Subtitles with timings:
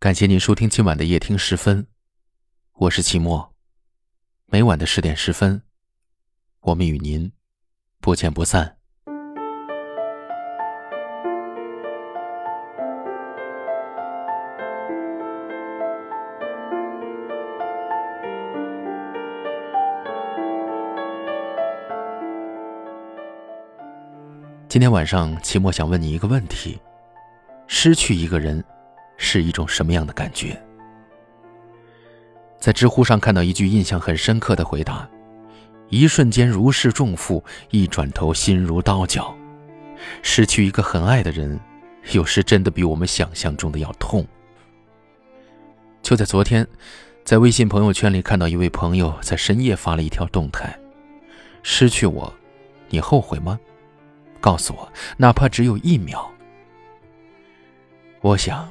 [0.00, 1.84] 感谢您收听今晚的夜听十分，
[2.74, 3.52] 我是齐墨。
[4.46, 5.60] 每晚的十点十分，
[6.60, 7.32] 我们与您
[8.00, 8.76] 不见不散。
[24.68, 26.78] 今天晚上，齐墨想问你一个问题：
[27.66, 28.64] 失去一个人。
[29.18, 30.58] 是一种什么样的感觉？
[32.58, 35.08] 在知乎上看到一句印象很深刻的回答
[35.90, 39.36] ：“一瞬间如释重负，一转头心如刀绞。”
[40.22, 41.60] 失去一个很爱的人，
[42.12, 44.26] 有时真的比我们想象中的要痛。
[46.02, 46.66] 就在昨天，
[47.24, 50.76] 在微信朋友圈里看到一位朋友在深夜发了一条动态
[51.62, 52.32] ：“失去我，
[52.88, 53.58] 你后悔吗？
[54.40, 56.28] 告诉我，哪怕只有一秒。”
[58.22, 58.68] 我想。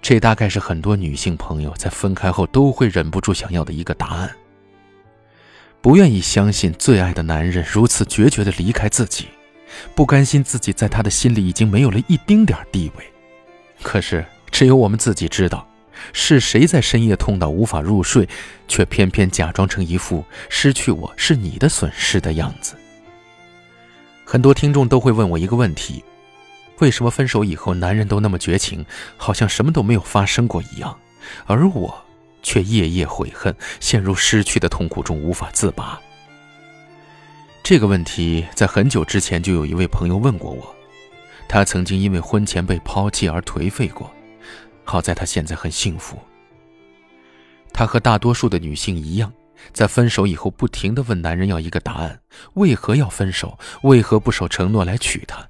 [0.00, 4.30] 这大概是很多女性朋友在分开后都会忍不住想要的一个答案。
[5.80, 9.26] 不愿意相信最爱的男人如此决绝的离开自己，
[9.94, 13.04] 不甘心自己在他的心里已经没有了一丁点地位。
[13.82, 15.66] 可是只有我们自己知道，
[16.12, 18.28] 是谁在深夜痛到无法入睡，
[18.66, 22.74] 却偏偏假装成一副失去我是你的损失的样子。
[24.24, 26.02] 很多听众都会问我一个问题。
[26.78, 28.84] 为什么分手以后，男人都那么绝情，
[29.16, 30.98] 好像什么都没有发生过一样，
[31.46, 32.04] 而我
[32.42, 35.98] 却夜夜悔恨，陷入失去的痛苦中无法自拔？
[37.62, 40.74] 这个问题在很久之前就有一位朋友问过我，
[41.48, 44.10] 他曾经因为婚前被抛弃而颓废过，
[44.84, 46.18] 好在他现在很幸福。
[47.72, 49.32] 他和大多数的女性一样，
[49.72, 52.20] 在分手以后不停地问男人要一个答案：
[52.54, 53.58] 为何要分手？
[53.82, 55.48] 为何不守承诺来娶她？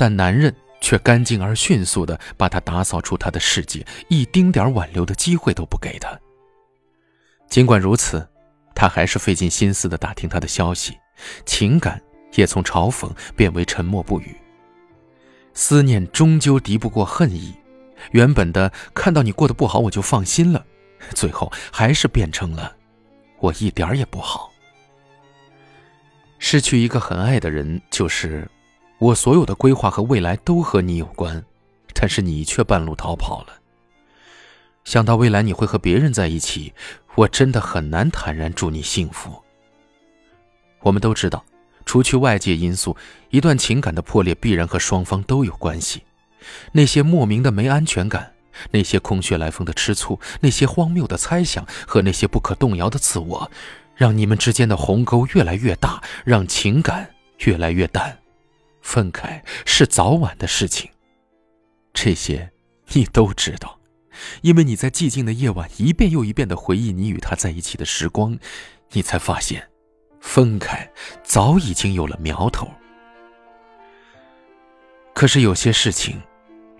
[0.00, 6.18] 但男人却干净而迅速地把她打扫出他的世界，一丁点挽留的机会都不给她。
[7.50, 8.26] 尽管如此，
[8.74, 10.96] 他还是费尽心思地打听她的消息，
[11.44, 12.00] 情感
[12.32, 14.34] 也从嘲讽变为沉默不语。
[15.52, 17.54] 思念终究敌不过恨意，
[18.12, 20.64] 原本的看到你过得不好我就放心了，
[21.14, 22.74] 最后还是变成了
[23.38, 24.50] 我一点也不好。
[26.38, 28.50] 失去一个很爱的人，就是。
[29.00, 31.42] 我所有的规划和未来都和你有关，
[31.94, 33.54] 但是你却半路逃跑了。
[34.84, 36.74] 想到未来你会和别人在一起，
[37.14, 39.42] 我真的很难坦然祝你幸福。
[40.80, 41.42] 我们都知道，
[41.86, 42.94] 除去外界因素，
[43.30, 46.02] 一段情感的破裂必然和双方都有关系。
[46.72, 48.34] 那些莫名的没安全感，
[48.70, 53.50] 那些空穴来风的吃醋，那些荒谬的猜想和那些不可动摇的自我，
[53.94, 58.19] 让你们之间的鸿沟越来越大，让情感越来越淡。
[58.80, 60.90] 分开是早晚的事情，
[61.92, 62.50] 这些
[62.88, 63.78] 你都知道，
[64.42, 68.38] 因为你在寂静的夜晚一遍又一遍的回忆你与他在一起的时光，
[68.92, 69.68] 你才发现，
[70.20, 70.90] 分开
[71.22, 72.68] 早已经有了苗头。
[75.14, 76.20] 可是有些事情，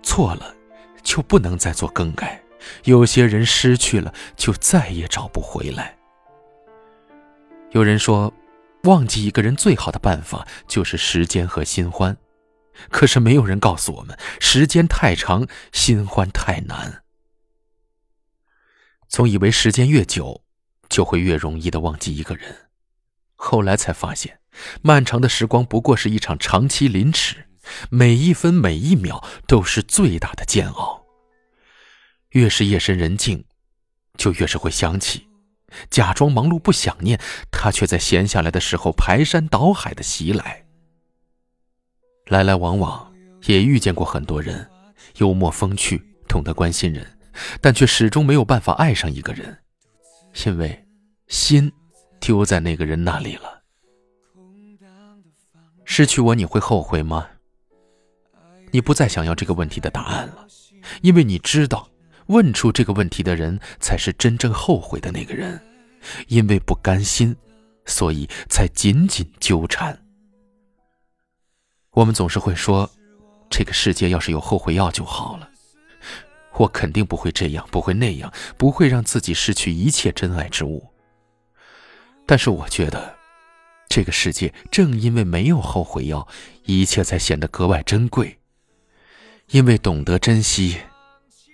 [0.03, 0.55] 错了
[1.03, 2.41] 就不能再做更改；
[2.83, 5.95] 有些人失去了就再也找不回来。
[7.71, 8.33] 有人说。
[8.83, 12.17] 忘记一个人最好的办法就是时间和新欢，
[12.89, 17.03] 可是没有人告诉我们，时间太长，新欢太难。
[19.07, 20.43] 总以为时间越久，
[20.89, 22.69] 就会越容易的忘记一个人，
[23.35, 24.39] 后来才发现，
[24.81, 27.47] 漫长的时光不过是一场长期凌迟，
[27.89, 31.05] 每一分每一秒都是最大的煎熬。
[32.29, 33.43] 越是夜深人静，
[34.17, 35.27] 就越是会想起。
[35.89, 37.19] 假装忙碌不想念，
[37.51, 40.65] 他却在闲下来的时候排山倒海的袭来。
[42.27, 43.13] 来来往往，
[43.45, 44.69] 也遇见过很多人，
[45.17, 47.17] 幽默风趣，懂得关心人，
[47.59, 49.57] 但却始终没有办法爱上一个人，
[50.45, 50.85] 因为
[51.27, 51.71] 心
[52.19, 53.61] 丢在那个人那里了。
[55.83, 57.27] 失去我，你会后悔吗？
[58.71, 60.47] 你不再想要这个问题的答案了，
[61.01, 61.89] 因为你知道。
[62.31, 65.61] 问出这个问题的人，才是真正后悔的那个人，
[66.27, 67.35] 因为不甘心，
[67.85, 69.97] 所以才紧紧纠缠。
[71.91, 72.89] 我们总是会说，
[73.49, 75.49] 这个世界要是有后悔药就好了。
[76.53, 80.87] 我肯定不会这样，不会那样，不会让自己失去一切真爱之物。
[82.25, 83.13] 但是我觉得，
[83.89, 86.25] 这个世界正因为没有后悔药，
[86.63, 88.37] 一切才显得格外珍贵。
[89.49, 90.77] 因为懂得珍惜。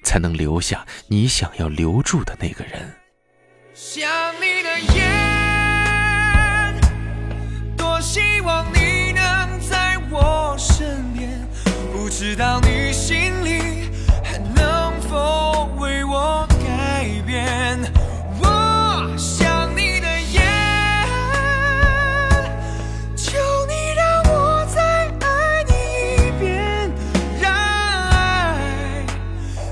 [0.08, 2.96] 才能留下你想要留住的那个人。
[3.74, 5.04] 想你的夜，
[7.76, 11.30] 多希望你能在我身边，
[11.92, 13.57] 不知道你心里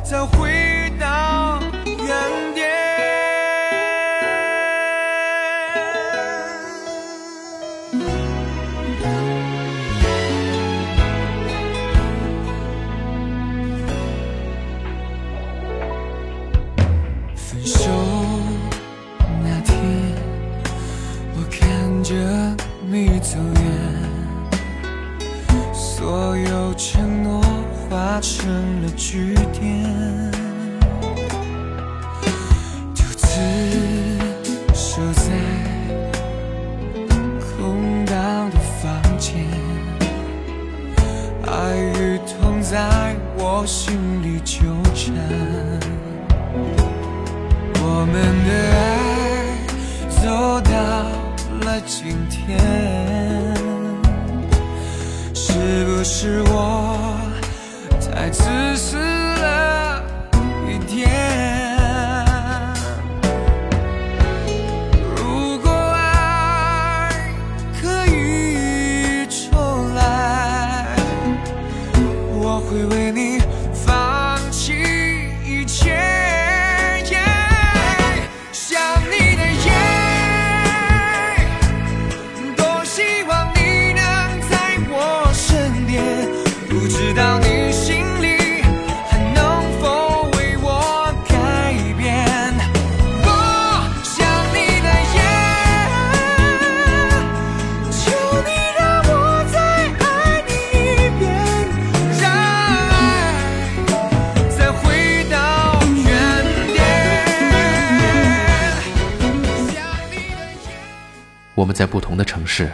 [0.05, 0.64] 在回忆。
[51.87, 52.59] 今天，
[55.35, 56.74] 是不是我
[111.55, 112.69] 我们在不同的城市，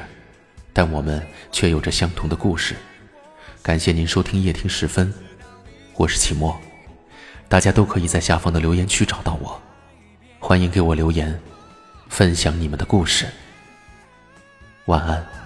[0.74, 2.76] 但我们却有着相同的故事。
[3.62, 5.14] 感谢您收听夜听时分，
[5.94, 6.60] 我是启墨，
[7.48, 9.62] 大家都可以在下方的留言区找到我，
[10.40, 11.40] 欢迎给我留言，
[12.10, 13.28] 分享你们的故事。
[14.86, 15.41] 晚安。